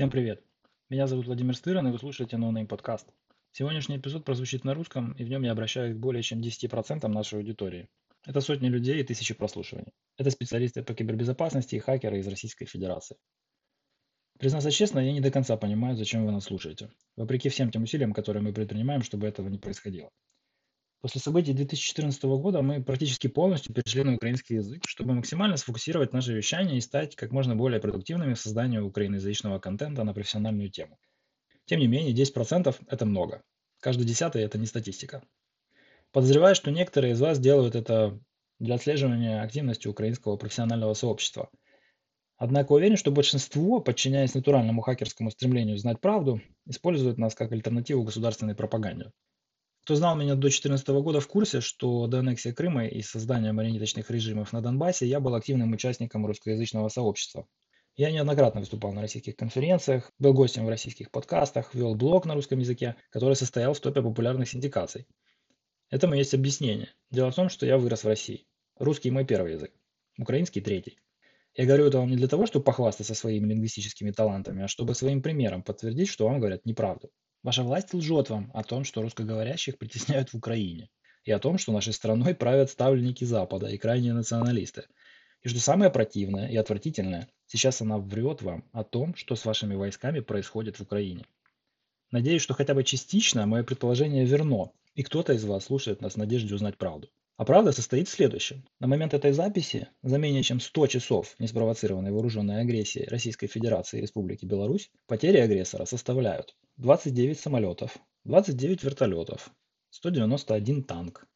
[0.00, 0.42] Всем привет!
[0.88, 3.06] Меня зовут Владимир Стырин, и вы слушаете NoName подкаст.
[3.52, 7.40] Сегодняшний эпизод прозвучит на русском, и в нем я обращаюсь к более чем 10% нашей
[7.40, 7.86] аудитории.
[8.24, 9.92] Это сотни людей и тысячи прослушиваний.
[10.16, 13.18] Это специалисты по кибербезопасности и хакеры из Российской Федерации.
[14.38, 18.14] Признаться честно, я не до конца понимаю, зачем вы нас слушаете, вопреки всем тем усилиям,
[18.14, 20.08] которые мы предпринимаем, чтобы этого не происходило.
[21.00, 26.34] После событий 2014 года мы практически полностью перешли на украинский язык, чтобы максимально сфокусировать наше
[26.34, 30.98] вещание и стать как можно более продуктивными в создании украиноязычного контента на профессиональную тему.
[31.64, 33.42] Тем не менее, 10%– это много.
[33.80, 35.22] Каждый десятый– это не статистика.
[36.12, 38.20] Подозреваю, что некоторые из вас делают это
[38.58, 41.48] для отслеживания активности украинского профессионального сообщества.
[42.36, 48.54] Однако уверен, что большинство, подчиняясь натуральному хакерскому стремлению знать правду, используют нас как альтернативу государственной
[48.54, 49.12] пропаганде.
[49.82, 54.10] Кто знал меня до 2014 года в курсе, что до аннексии Крыма и создания марионеточных
[54.10, 57.46] режимов на Донбассе я был активным участником русскоязычного сообщества.
[57.96, 62.58] Я неоднократно выступал на российских конференциях, был гостем в российских подкастах, вел блог на русском
[62.58, 65.06] языке, который состоял в топе популярных синдикаций.
[65.90, 66.94] Этому есть объяснение.
[67.10, 68.46] Дело в том, что я вырос в России.
[68.78, 69.72] Русский мой первый язык,
[70.18, 70.98] украинский третий.
[71.54, 75.20] Я говорю это вам не для того, чтобы похвастаться своими лингвистическими талантами, а чтобы своим
[75.20, 77.10] примером подтвердить, что вам говорят неправду.
[77.42, 80.90] Ваша власть лжет вам о том, что русскоговорящих притесняют в Украине,
[81.24, 84.84] и о том, что нашей страной правят ставленники Запада и крайние националисты.
[85.42, 89.74] И что самое противное и отвратительное, сейчас она врет вам о том, что с вашими
[89.74, 91.24] войсками происходит в Украине.
[92.10, 96.18] Надеюсь, что хотя бы частично мое предположение верно, и кто-то из вас слушает нас в
[96.18, 97.08] надежде узнать правду.
[97.38, 98.66] А правда состоит в следующем.
[98.80, 104.02] На момент этой записи за менее чем 100 часов неспровоцированной вооруженной агрессии Российской Федерации и
[104.02, 109.50] Республики Беларусь потери агрессора составляют 29 самолетов, 29 вертолетов,
[109.90, 111.26] 191 танк,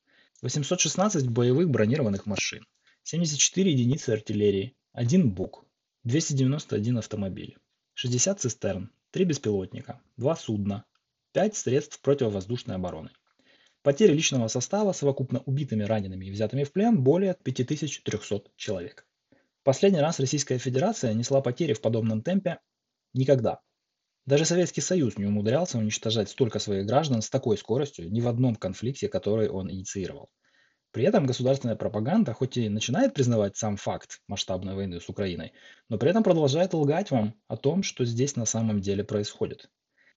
[0.40, 2.64] 816 боевых бронированных машин,
[3.02, 5.66] 74 единицы артиллерии, 1 БУК,
[6.04, 7.58] 291 автомобиль,
[7.92, 10.86] 60 цистерн, 3 беспилотника, 2 судна,
[11.32, 13.10] 5 средств противовоздушной обороны.
[13.82, 19.06] Потери личного состава совокупно убитыми, ранеными и взятыми в плен более 5300 человек.
[19.62, 22.60] Последний раз Российская Федерация несла потери в подобном темпе
[23.12, 23.60] никогда.
[24.26, 28.56] Даже Советский Союз не умудрялся уничтожать столько своих граждан с такой скоростью ни в одном
[28.56, 30.30] конфликте, который он инициировал.
[30.92, 35.52] При этом государственная пропаганда хоть и начинает признавать сам факт масштабной войны с Украиной,
[35.90, 39.68] но при этом продолжает лгать вам о том, что здесь на самом деле происходит.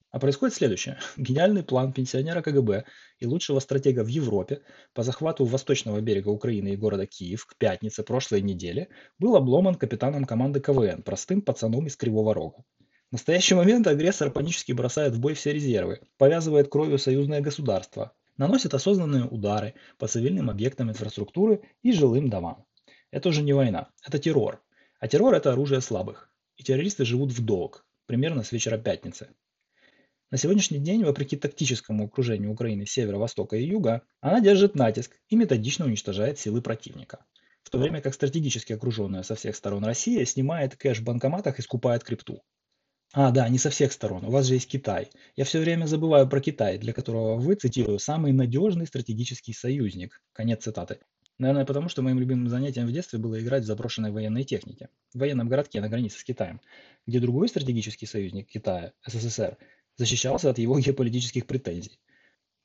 [0.10, 1.00] А происходит следующее.
[1.18, 2.86] Гениальный план пенсионера КГБ
[3.20, 4.62] и лучшего стратега в Европе
[4.94, 8.88] по захвату восточного берега Украины и города Киев к пятнице прошлой недели
[9.20, 12.64] был обломан капитаном команды КВН, простым пацаном из Кривого Рога.
[13.10, 18.74] В настоящий момент агрессор панически бросает в бой все резервы, повязывает кровью союзное государство, наносит
[18.74, 22.66] осознанные удары по цивильным объектам инфраструктуры и жилым домам.
[23.10, 24.62] Это уже не война, это террор.
[25.00, 26.30] А террор– это оружие слабых.
[26.58, 29.30] И террористы живут в долг, примерно с вечера пятницы.
[30.30, 35.18] На сегодняшний день, вопреки тактическому окружению Украины с севера, востока и юга, она держит натиск
[35.30, 37.26] и методично уничтожает силы противника.
[37.64, 41.62] В то время как стратегически окруженная со всех сторон Россия снимает кэш в банкоматах и
[41.62, 42.44] скупает крипту.
[43.14, 44.26] А, да, не со всех сторон.
[44.26, 45.10] У вас же есть Китай.
[45.36, 50.22] Я все время забываю про Китай, для которого вы, цитирую, самый надежный стратегический союзник.
[50.34, 51.00] Конец цитаты.
[51.40, 54.90] Наверное, потому что моим любимым занятием в детстве было играть в заброшенной военной технике.
[55.14, 56.60] В военном городке на границе с Китаем,
[57.06, 59.58] где другой стратегический союзник Китая, СССР,
[59.96, 62.00] защищался от его геополитических претензий.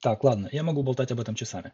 [0.00, 1.72] Так, ладно, я могу болтать об этом часами.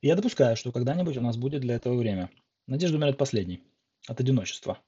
[0.00, 2.30] я допускаю, что когда-нибудь у нас будет для этого время.
[2.66, 3.62] Надежда умирает последней.
[4.06, 4.78] От одиночества.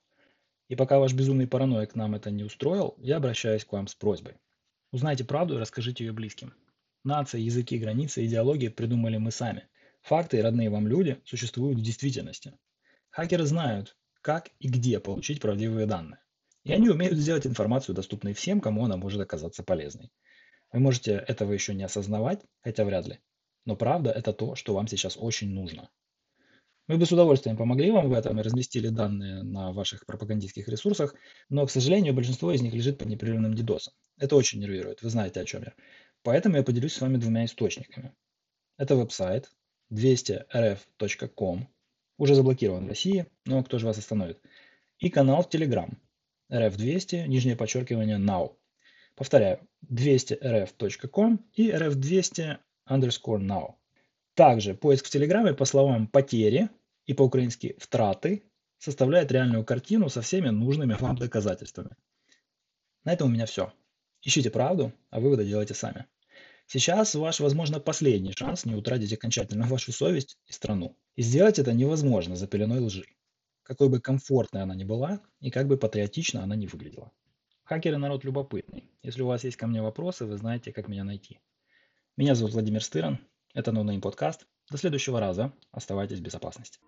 [0.70, 4.36] И пока ваш безумный параноик нам это не устроил, я обращаюсь к вам с просьбой.
[4.92, 6.54] Узнайте правду и расскажите ее близким.
[7.02, 9.66] Нации, языки, границы, идеологии придумали мы сами.
[10.02, 12.56] Факты и родные вам люди существуют в действительности.
[13.10, 16.20] Хакеры знают, как и где получить правдивые данные.
[16.62, 20.12] И они умеют сделать информацию доступной всем, кому она может оказаться полезной.
[20.70, 23.18] Вы можете этого еще не осознавать, хотя вряд ли.
[23.64, 25.90] Но правда это то, что вам сейчас очень нужно.
[26.90, 31.14] Мы бы с удовольствием помогли вам в этом и разместили данные на ваших пропагандистских ресурсах,
[31.48, 33.94] но, к сожалению, большинство из них лежит под непрерывным дидосом.
[34.18, 35.72] Это очень нервирует, вы знаете о чем я.
[36.24, 38.12] Поэтому я поделюсь с вами двумя источниками.
[38.76, 39.52] Это веб-сайт
[39.92, 41.68] 200rf.com,
[42.18, 44.40] уже заблокирован в России, но кто же вас остановит,
[44.98, 45.96] и канал в Telegram
[46.50, 48.56] rf200, нижнее подчеркивание now.
[49.14, 52.56] Повторяю, 200rf.com и rf200
[52.88, 53.74] underscore now.
[54.34, 56.68] Также поиск в Телеграме по словам «потери»
[57.10, 58.44] и по-украински «втраты»
[58.78, 61.90] составляет реальную картину со всеми нужными вам доказательствами.
[63.04, 63.72] На этом у меня все.
[64.22, 66.06] Ищите правду, а выводы делайте сами.
[66.66, 70.96] Сейчас ваш, возможно, последний шанс не утратить окончательно вашу совесть и страну.
[71.16, 73.06] И сделать это невозможно за пеленой лжи
[73.70, 77.12] какой бы комфортной она ни была и как бы патриотично она ни выглядела.
[77.62, 78.90] Хакеры народ любопытный.
[79.04, 81.38] Если у вас есть ко мне вопросы, вы знаете, как меня найти.
[82.16, 83.20] Меня зовут Владимир Стыран.
[83.52, 84.46] Это NoName подкаст.
[84.70, 85.52] До следующего раза.
[85.72, 86.78] Оставайтесь в безопасности.